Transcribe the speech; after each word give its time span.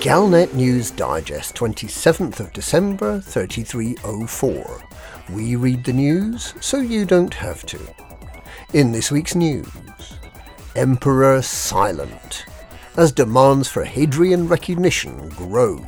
Galnet 0.00 0.54
News 0.54 0.92
Digest, 0.92 1.56
27th 1.56 2.38
of 2.38 2.52
December 2.52 3.20
3304. 3.20 4.82
We 5.30 5.56
read 5.56 5.82
the 5.82 5.92
news 5.92 6.54
so 6.60 6.78
you 6.78 7.04
don't 7.04 7.34
have 7.34 7.66
to. 7.66 7.80
In 8.74 8.92
this 8.92 9.10
week's 9.10 9.34
news, 9.34 9.68
Emperor 10.76 11.42
silent 11.42 12.44
as 12.96 13.10
demands 13.10 13.68
for 13.68 13.82
Hadrian 13.82 14.46
recognition 14.46 15.30
grow. 15.30 15.84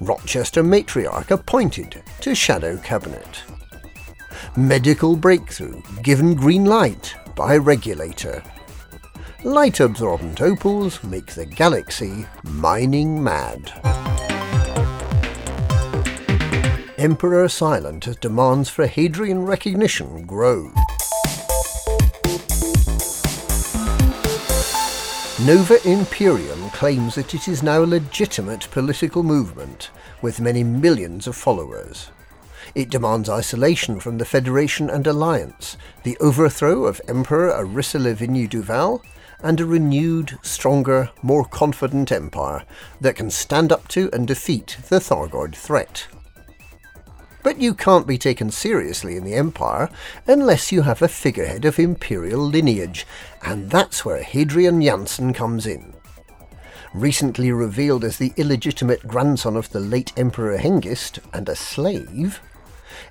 Rochester 0.00 0.62
matriarch 0.64 1.30
appointed 1.30 2.02
to 2.22 2.34
shadow 2.34 2.78
cabinet. 2.78 3.42
Medical 4.56 5.16
breakthrough 5.16 5.82
given 6.02 6.34
green 6.34 6.64
light 6.64 7.14
by 7.34 7.58
regulator. 7.58 8.42
Light 9.46 9.78
absorbent 9.78 10.40
opals 10.40 11.04
make 11.04 11.26
the 11.26 11.46
galaxy 11.46 12.26
mining 12.42 13.22
mad. 13.22 13.70
Emperor 16.98 17.48
silent 17.48 18.20
demands 18.20 18.68
for 18.68 18.88
Hadrian 18.88 19.46
recognition 19.46 20.26
grow. 20.26 20.72
Nova 25.44 25.78
Imperium 25.88 26.68
claims 26.70 27.14
that 27.14 27.32
it 27.32 27.46
is 27.46 27.62
now 27.62 27.84
a 27.84 27.86
legitimate 27.86 28.68
political 28.72 29.22
movement 29.22 29.90
with 30.22 30.40
many 30.40 30.64
millions 30.64 31.28
of 31.28 31.36
followers. 31.36 32.10
It 32.74 32.90
demands 32.90 33.28
isolation 33.28 34.00
from 34.00 34.18
the 34.18 34.24
Federation 34.24 34.90
and 34.90 35.06
Alliance, 35.06 35.76
the 36.02 36.18
overthrow 36.18 36.86
of 36.86 37.00
Emperor 37.06 37.52
Arissa 37.52 38.02
Lavigne 38.02 38.48
Duval, 38.48 39.04
and 39.42 39.60
a 39.60 39.66
renewed, 39.66 40.38
stronger, 40.42 41.10
more 41.22 41.44
confident 41.44 42.10
empire 42.10 42.64
that 43.00 43.16
can 43.16 43.30
stand 43.30 43.72
up 43.72 43.88
to 43.88 44.10
and 44.12 44.26
defeat 44.26 44.78
the 44.88 44.98
Thargoid 44.98 45.54
threat. 45.54 46.06
But 47.46 47.60
you 47.60 47.74
can't 47.74 48.08
be 48.08 48.18
taken 48.18 48.50
seriously 48.50 49.16
in 49.16 49.22
the 49.22 49.34
Empire 49.34 49.88
unless 50.26 50.72
you 50.72 50.82
have 50.82 51.00
a 51.00 51.06
figurehead 51.06 51.64
of 51.64 51.78
imperial 51.78 52.40
lineage, 52.40 53.06
and 53.40 53.70
that's 53.70 54.04
where 54.04 54.24
Hadrian 54.24 54.82
Jansen 54.82 55.32
comes 55.32 55.64
in. 55.64 55.94
Recently 56.92 57.52
revealed 57.52 58.02
as 58.02 58.16
the 58.16 58.32
illegitimate 58.36 59.06
grandson 59.06 59.56
of 59.56 59.70
the 59.70 59.78
late 59.78 60.12
Emperor 60.16 60.58
Hengist 60.58 61.20
and 61.32 61.48
a 61.48 61.54
slave, 61.54 62.40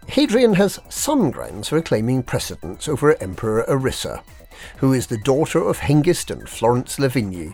Hadrian 0.08 0.54
has 0.54 0.80
some 0.90 1.31
grounds 1.31 1.70
for 1.70 1.81
claiming 1.81 2.23
precedence 2.23 2.88
over 2.88 3.22
Emperor 3.22 3.66
Arissa, 3.68 4.23
who 4.78 4.94
is 4.94 5.08
the 5.08 5.18
daughter 5.18 5.59
of 5.59 5.80
Hengist 5.80 6.31
and 6.31 6.48
Florence 6.48 7.00
Lavigne, 7.00 7.52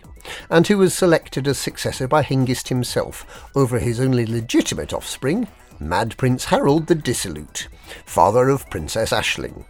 and 0.49 0.67
who 0.67 0.77
was 0.77 0.93
selected 0.93 1.47
as 1.47 1.57
successor 1.57 2.07
by 2.07 2.23
Hengist 2.23 2.69
himself 2.69 3.49
over 3.55 3.79
his 3.79 3.99
only 3.99 4.25
legitimate 4.25 4.93
offspring, 4.93 5.47
Mad 5.79 6.15
Prince 6.17 6.45
Harold 6.45 6.87
the 6.87 6.95
Dissolute, 6.95 7.67
father 8.05 8.49
of 8.49 8.69
Princess 8.69 9.11
Aisling. 9.11 9.65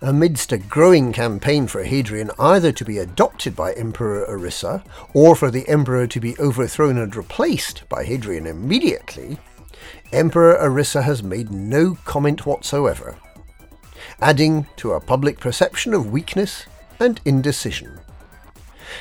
Amidst 0.00 0.52
a 0.52 0.58
growing 0.58 1.12
campaign 1.12 1.66
for 1.66 1.84
Hadrian 1.84 2.30
either 2.38 2.72
to 2.72 2.84
be 2.84 2.98
adopted 2.98 3.54
by 3.54 3.72
Emperor 3.74 4.26
Arissa 4.28 4.84
or 5.14 5.36
for 5.36 5.50
the 5.50 5.68
Emperor 5.68 6.06
to 6.06 6.20
be 6.20 6.38
overthrown 6.38 6.98
and 6.98 7.14
replaced 7.14 7.88
by 7.88 8.04
Hadrian 8.04 8.46
immediately, 8.46 9.38
Emperor 10.12 10.56
Arissa 10.58 11.02
has 11.02 11.22
made 11.22 11.50
no 11.50 11.96
comment 12.04 12.46
whatsoever, 12.46 13.16
adding 14.20 14.66
to 14.76 14.92
a 14.92 15.00
public 15.00 15.40
perception 15.40 15.94
of 15.94 16.10
weakness 16.10 16.66
and 17.00 17.20
indecision. 17.24 18.00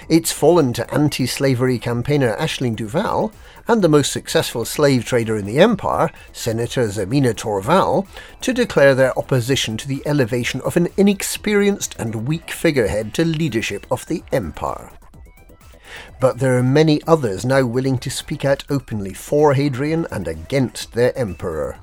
It's 0.09 0.31
fallen 0.31 0.73
to 0.73 0.94
anti 0.94 1.25
slavery 1.25 1.79
campaigner 1.79 2.35
Aisling 2.38 2.75
Duval 2.75 3.31
and 3.67 3.81
the 3.81 3.89
most 3.89 4.11
successful 4.11 4.66
slave 4.66 5.05
trader 5.05 5.38
in 5.38 5.45
the 5.45 5.59
empire, 5.59 6.11
Senator 6.31 6.88
Zemina 6.88 7.33
Torval, 7.33 8.07
to 8.41 8.53
declare 8.53 8.94
their 8.94 9.17
opposition 9.17 9.78
to 9.78 9.88
the 9.88 10.03
elevation 10.05 10.61
of 10.61 10.78
an 10.78 10.88
inexperienced 10.97 11.95
and 11.97 12.28
weak 12.28 12.51
figurehead 12.51 13.13
to 13.13 13.25
leadership 13.25 13.88
of 13.89 14.05
the 14.07 14.23
empire. 14.31 14.91
But 16.19 16.39
there 16.39 16.57
are 16.57 16.63
many 16.63 17.01
others 17.03 17.45
now 17.45 17.66
willing 17.66 17.97
to 18.00 18.09
speak 18.09 18.45
out 18.45 18.63
openly 18.69 19.13
for 19.13 19.53
Hadrian 19.53 20.07
and 20.11 20.28
against 20.28 20.94
their 20.94 21.17
emperor, 21.17 21.78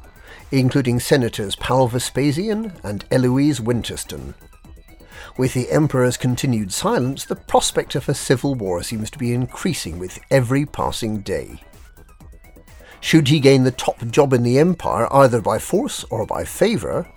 including 0.51 1.01
Senators 1.01 1.57
Paul 1.57 1.89
Vespasian 1.89 2.73
and 2.83 3.05
Eloise 3.11 3.61
Winterston. 3.61 4.35
With 5.39 5.55
the 5.55 5.71
Emperor's 5.71 6.19
continued 6.19 6.73
silence, 6.73 7.25
the 7.25 7.37
prospect 7.37 7.95
of 7.95 8.09
a 8.09 8.15
civil 8.15 8.55
war 8.55 8.83
seems 8.83 9.11
to 9.13 9.19
be 9.19 9.33
increasing 9.33 9.99
with 9.99 10.19
every 10.31 10.67
passing 10.67 11.21
day. 11.21 11.63
Should 13.01 13.29
he 13.29 13.41
gain 13.41 13.65
the 13.65 13.71
top 13.71 14.07
job 14.09 14.33
in 14.33 14.43
the 14.43 14.59
Empire 14.59 15.13
either 15.13 15.41
by 15.41 15.59
force 15.59 16.05
or 16.11 16.27
by 16.27 16.45
favour, 16.45 17.09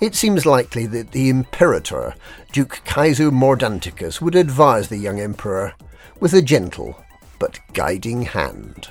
it 0.00 0.14
seems 0.14 0.46
likely 0.46 0.86
that 0.86 1.10
the 1.10 1.28
Imperator, 1.28 2.14
Duke 2.52 2.80
Caeso 2.84 3.30
Mordanticus, 3.30 4.20
would 4.20 4.36
advise 4.36 4.88
the 4.88 4.96
young 4.96 5.18
Emperor 5.18 5.74
with 6.20 6.34
a 6.34 6.42
gentle 6.42 7.04
but 7.38 7.60
guiding 7.72 8.22
hand. 8.22 8.88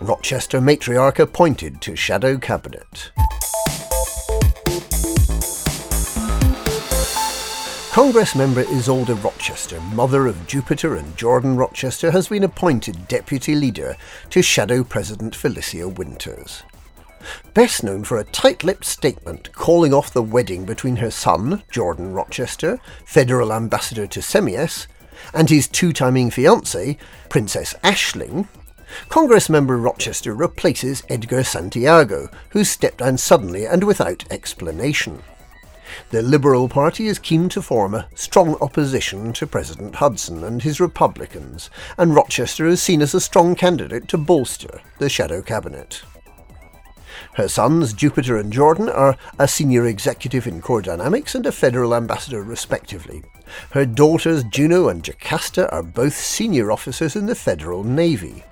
Rochester 0.00 0.60
matriarch 0.60 1.18
appointed 1.18 1.80
to 1.82 1.94
Shadow 1.94 2.36
Cabinet. 2.38 3.12
Congress 7.92 8.34
member 8.34 8.64
Isolde 8.64 9.22
Rochester, 9.22 9.78
mother 9.92 10.26
of 10.26 10.46
Jupiter 10.46 10.96
and 10.96 11.14
Jordan 11.14 11.56
Rochester, 11.56 12.10
has 12.10 12.28
been 12.28 12.42
appointed 12.42 13.06
deputy 13.06 13.54
leader 13.54 13.96
to 14.30 14.42
Shadow 14.42 14.82
President 14.82 15.36
Felicia 15.36 15.86
Winters. 15.86 16.62
Best 17.54 17.82
known 17.84 18.04
for 18.04 18.18
a 18.18 18.24
tight 18.24 18.64
lipped 18.64 18.84
statement 18.84 19.52
calling 19.52 19.94
off 19.94 20.12
the 20.12 20.22
wedding 20.22 20.64
between 20.64 20.96
her 20.96 21.10
son, 21.10 21.62
Jordan 21.70 22.12
Rochester, 22.12 22.78
federal 23.04 23.52
ambassador 23.52 24.06
to 24.06 24.20
Cemiess, 24.20 24.86
and 25.32 25.48
his 25.48 25.68
two 25.68 25.92
timing 25.92 26.30
fiancée, 26.30 26.98
Princess 27.28 27.74
Aisling, 27.84 28.48
Congress 29.08 29.48
member 29.48 29.78
Rochester 29.78 30.34
replaces 30.34 31.02
Edgar 31.08 31.44
Santiago, 31.44 32.28
who 32.50 32.64
stepped 32.64 32.98
down 32.98 33.18
suddenly 33.18 33.66
and 33.66 33.84
without 33.84 34.24
explanation. 34.30 35.22
The 36.10 36.22
Liberal 36.22 36.68
Party 36.68 37.06
is 37.06 37.18
keen 37.18 37.48
to 37.50 37.62
form 37.62 37.94
a 37.94 38.08
strong 38.14 38.56
opposition 38.60 39.32
to 39.34 39.46
President 39.46 39.96
Hudson 39.96 40.42
and 40.44 40.62
his 40.62 40.80
Republicans, 40.80 41.70
and 41.98 42.14
Rochester 42.14 42.66
is 42.66 42.82
seen 42.82 43.02
as 43.02 43.14
a 43.14 43.20
strong 43.20 43.54
candidate 43.54 44.08
to 44.08 44.18
bolster 44.18 44.80
the 44.98 45.08
shadow 45.08 45.42
cabinet. 45.42 46.02
Her 47.34 47.48
sons, 47.48 47.94
Jupiter 47.94 48.36
and 48.36 48.52
Jordan, 48.52 48.90
are 48.90 49.16
a 49.38 49.48
senior 49.48 49.86
executive 49.86 50.46
in 50.46 50.60
Core 50.60 50.82
Dynamics 50.82 51.34
and 51.34 51.46
a 51.46 51.52
federal 51.52 51.94
ambassador, 51.94 52.42
respectively. 52.42 53.22
Her 53.70 53.86
daughters, 53.86 54.44
Juno 54.44 54.88
and 54.88 55.02
Jocasta, 55.02 55.70
are 55.72 55.82
both 55.82 56.14
senior 56.14 56.70
officers 56.70 57.16
in 57.16 57.26
the 57.26 57.34
Federal 57.34 57.84
Navy. 57.84 58.44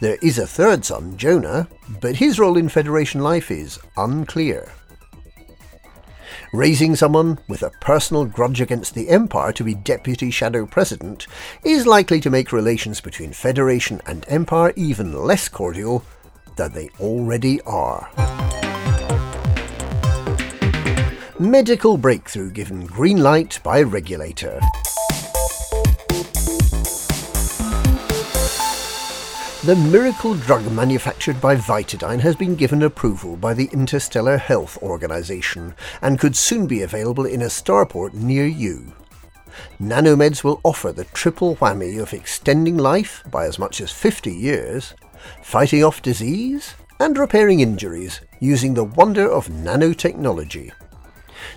There 0.00 0.16
is 0.22 0.38
a 0.38 0.46
third 0.46 0.86
son, 0.86 1.18
Jonah, 1.18 1.68
but 2.00 2.16
his 2.16 2.38
role 2.38 2.56
in 2.56 2.70
Federation 2.70 3.20
life 3.20 3.50
is 3.50 3.78
unclear. 3.98 4.72
Raising 6.54 6.96
someone 6.96 7.38
with 7.48 7.62
a 7.62 7.70
personal 7.80 8.24
grudge 8.24 8.62
against 8.62 8.94
the 8.94 9.10
Empire 9.10 9.52
to 9.52 9.62
be 9.62 9.74
Deputy 9.74 10.30
Shadow 10.30 10.64
President 10.64 11.26
is 11.64 11.86
likely 11.86 12.18
to 12.20 12.30
make 12.30 12.50
relations 12.50 13.00
between 13.02 13.34
Federation 13.34 14.00
and 14.06 14.24
Empire 14.26 14.72
even 14.74 15.12
less 15.12 15.50
cordial 15.50 16.02
than 16.56 16.72
they 16.72 16.90
already 17.00 17.60
are. 17.62 18.10
Medical 21.38 21.96
breakthrough 21.96 22.50
given 22.50 22.84
green 22.84 23.22
light 23.22 23.58
by 23.62 23.80
regulator. 23.80 24.60
The 29.62 29.76
miracle 29.76 30.34
drug 30.34 30.72
manufactured 30.72 31.38
by 31.38 31.56
Vitadine 31.56 32.20
has 32.20 32.34
been 32.34 32.56
given 32.56 32.82
approval 32.82 33.36
by 33.36 33.52
the 33.52 33.68
Interstellar 33.72 34.38
Health 34.38 34.76
Organization 34.82 35.74
and 36.00 36.18
could 36.18 36.34
soon 36.34 36.66
be 36.66 36.80
available 36.80 37.26
in 37.26 37.42
a 37.42 37.46
starport 37.46 38.14
near 38.14 38.46
you. 38.46 38.94
Nanomeds 39.78 40.42
will 40.42 40.60
offer 40.64 40.92
the 40.92 41.04
triple 41.04 41.56
whammy 41.56 42.00
of 42.00 42.14
extending 42.14 42.78
life 42.78 43.22
by 43.30 43.44
as 43.44 43.58
much 43.58 43.82
as 43.82 43.90
50 43.92 44.32
years, 44.32 44.94
fighting 45.42 45.84
off 45.84 46.02
disease, 46.02 46.74
and 46.98 47.16
repairing 47.16 47.60
injuries 47.60 48.20
using 48.40 48.74
the 48.74 48.84
wonder 48.84 49.30
of 49.30 49.48
nanotechnology. 49.48 50.72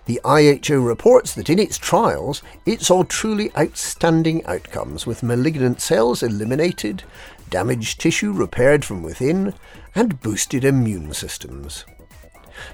The 0.06 0.22
IHO 0.24 0.80
reports 0.80 1.34
that 1.36 1.50
in 1.50 1.60
its 1.60 1.78
trials 1.78 2.42
it 2.66 2.82
saw 2.82 3.04
truly 3.04 3.52
outstanding 3.58 4.46
outcomes 4.46 5.06
with 5.06 5.24
malignant 5.24 5.82
cells 5.82 6.24
eliminated, 6.24 7.04
damaged 7.50 8.00
tissue 8.00 8.32
repaired 8.32 8.86
from 8.86 9.04
within, 9.04 9.54
and 9.94 10.22
boosted 10.22 10.64
immune 10.64 11.14
systems. 11.14 11.86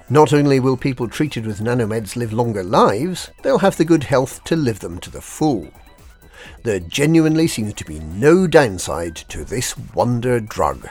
Not 0.09 0.33
only 0.33 0.59
will 0.59 0.77
people 0.77 1.07
treated 1.07 1.45
with 1.45 1.61
nanomeds 1.61 2.15
live 2.15 2.33
longer 2.33 2.63
lives, 2.63 3.31
they'll 3.41 3.59
have 3.59 3.77
the 3.77 3.85
good 3.85 4.03
health 4.03 4.43
to 4.45 4.55
live 4.55 4.79
them 4.79 4.99
to 4.99 5.09
the 5.09 5.21
full. 5.21 5.69
There 6.63 6.79
genuinely 6.79 7.47
seems 7.47 7.73
to 7.75 7.85
be 7.85 7.99
no 7.99 8.47
downside 8.47 9.15
to 9.29 9.43
this 9.43 9.77
wonder 9.93 10.39
drug. 10.39 10.87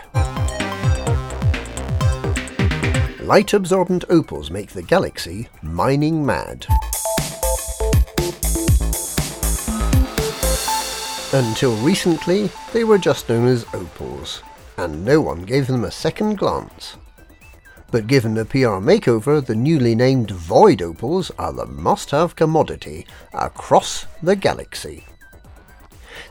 Light 3.21 3.53
absorbent 3.53 4.05
opals 4.09 4.51
make 4.51 4.71
the 4.71 4.83
galaxy 4.83 5.49
mining 5.63 6.25
mad. 6.25 6.67
Until 11.35 11.77
recently, 11.85 12.51
they 12.73 12.85
were 12.85 12.97
just 12.97 13.29
known 13.29 13.49
as 13.49 13.67
opals, 13.75 14.43
and 14.79 15.05
no 15.05 15.21
one 15.21 15.43
gave 15.43 15.67
them 15.67 15.85
a 15.85 15.91
second 15.91 16.39
glance. 16.39 16.97
But 17.91 18.07
given 18.07 18.33
the 18.33 18.47
PR 18.47 18.81
makeover, 18.81 19.45
the 19.45 19.55
newly 19.55 19.95
named 19.95 20.31
Void 20.31 20.81
Opals 20.81 21.31
are 21.39 21.53
the 21.53 21.67
must 21.67 22.13
have 22.13 22.35
commodity 22.35 23.07
across 23.35 24.07
the 24.23 24.37
galaxy. 24.37 25.05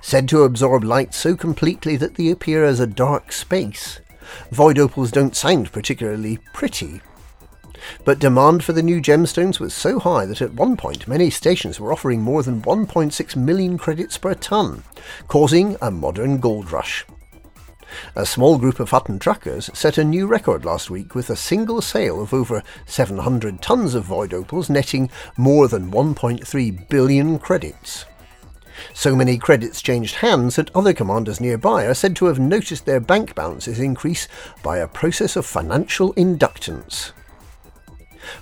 Said 0.02 0.28
to 0.30 0.44
absorb 0.44 0.84
light 0.84 1.14
so 1.14 1.36
completely 1.36 1.96
that 1.98 2.16
they 2.16 2.30
appear 2.30 2.64
as 2.64 2.80
a 2.80 2.88
dark 2.88 3.32
space, 3.32 4.00
Void 4.52 4.78
Opals 4.78 5.12
don't 5.12 5.36
sound 5.36 5.72
particularly 5.72 6.40
pretty. 6.54 7.02
But 8.04 8.20
demand 8.20 8.64
for 8.64 8.74
the 8.74 8.84
new 8.84 9.00
gemstones 9.02 9.60
was 9.60 9.74
so 9.74 10.00
high 10.00 10.26
that 10.26 10.42
at 10.42 10.54
one 10.54 10.78
point 10.78 11.08
many 11.08 11.30
stations 11.30 11.80
were 11.80 11.94
offering 11.94 12.22
more 12.22 12.44
than 12.44 12.62
1.6 12.62 13.36
million 13.36 13.78
credits 13.78 14.18
per 14.18 14.34
ton, 14.34 14.84
causing 15.28 15.78
a 15.82 15.92
modern 15.92 16.40
gold 16.40 16.72
rush. 16.72 17.06
A 18.16 18.26
small 18.26 18.58
group 18.58 18.80
of 18.80 18.90
Hutton 18.90 19.20
truckers 19.20 19.70
set 19.74 19.98
a 19.98 20.04
new 20.04 20.28
record 20.28 20.66
last 20.66 20.90
week 20.90 21.16
with 21.16 21.30
a 21.30 21.36
single 21.36 21.82
sale 21.82 22.22
of 22.22 22.34
over 22.34 22.62
700 22.86 23.62
tons 23.62 23.96
of 23.96 24.04
void 24.04 24.34
opals 24.34 24.70
netting 24.70 25.10
more 25.38 25.68
than 25.68 25.92
1.3 25.92 26.90
billion 26.90 27.40
credits. 27.40 28.06
So 28.94 29.16
many 29.16 29.38
credits 29.38 29.82
changed 29.82 30.16
hands 30.16 30.56
that 30.56 30.76
other 30.76 30.94
commanders 30.94 31.42
nearby 31.42 31.86
are 31.86 31.94
said 31.94 32.16
to 32.18 32.26
have 32.26 32.40
noticed 32.40 32.86
their 32.86 33.00
bank 33.00 33.36
balances 33.36 33.80
increase 33.80 34.28
by 34.64 34.78
a 34.78 34.88
process 34.88 35.36
of 35.36 35.46
financial 35.46 36.14
inductance. 36.14 37.12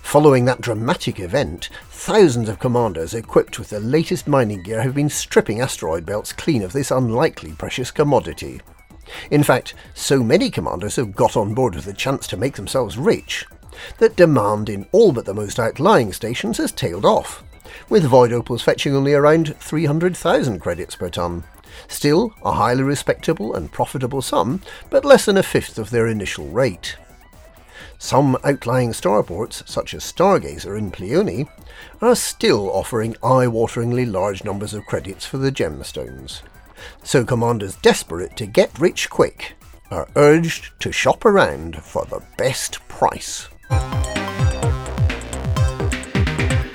Following 0.02 0.46
that 0.46 0.62
dramatic 0.62 1.20
event, 1.20 1.70
thousands 1.90 2.50
of 2.50 2.60
commanders 2.60 3.14
equipped 3.14 3.60
with 3.60 3.70
the 3.70 3.80
latest 3.80 4.28
mining 4.28 4.64
gear 4.64 4.82
have 4.82 4.96
been 4.96 5.10
stripping 5.10 5.62
asteroid 5.62 6.06
belts 6.06 6.34
clean 6.34 6.64
of 6.64 6.74
this 6.74 6.92
unlikely 6.92 7.52
precious 7.54 7.92
commodity. 7.92 8.62
In 9.30 9.44
fact, 9.44 9.76
so 9.94 10.24
many 10.24 10.50
commanders 10.50 10.96
have 10.96 11.16
got 11.16 11.38
on 11.38 11.54
board 11.54 11.76
with 11.76 11.86
the 11.86 11.94
chance 11.94 12.26
to 12.28 12.38
make 12.38 12.56
themselves 12.56 12.98
rich 12.98 13.46
that 13.98 14.16
demand 14.16 14.70
in 14.70 14.86
all 14.92 15.12
but 15.12 15.26
the 15.26 15.34
most 15.34 15.60
outlying 15.60 16.14
stations 16.14 16.58
has 16.58 16.72
tailed 16.72 17.06
off, 17.06 17.44
with 17.90 18.06
void 18.06 18.34
opals 18.34 18.62
fetching 18.62 18.96
only 18.96 19.14
around 19.14 19.56
300,000 19.58 20.60
credits 20.60 20.96
per 20.96 21.10
ton. 21.10 21.44
Still 21.88 22.34
a 22.44 22.54
highly 22.54 22.84
respectable 22.84 23.54
and 23.56 23.72
profitable 23.72 24.22
sum, 24.22 24.62
but 24.90 25.06
less 25.06 25.26
than 25.26 25.38
a 25.38 25.44
fifth 25.44 25.78
of 25.78 25.90
their 25.90 26.08
initial 26.08 26.48
rate. 26.48 26.98
Some 27.98 28.38
outlying 28.44 28.92
starports, 28.92 29.68
such 29.68 29.94
as 29.94 30.04
Stargazer 30.04 30.78
in 30.78 30.92
Pleione, 30.92 31.48
are 32.02 32.16
still 32.16 32.70
offering 32.72 33.16
eye-wateringly 33.24 34.12
large 34.12 34.44
numbers 34.44 34.74
of 34.74 34.86
credits 34.86 35.26
for 35.26 35.38
the 35.38 35.52
gemstones. 35.52 36.42
So 37.04 37.24
commanders 37.24 37.78
desperate 37.78 38.36
to 38.38 38.46
get 38.46 38.78
rich 38.80 39.10
quick 39.10 39.56
are 39.92 40.08
urged 40.16 40.80
to 40.82 40.92
shop 40.92 41.26
around 41.26 41.82
for 41.82 42.06
the 42.06 42.22
best 42.38 42.86
price. 42.88 43.48